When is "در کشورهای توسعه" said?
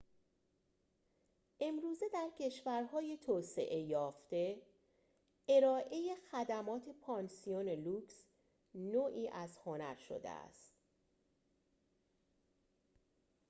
2.13-3.79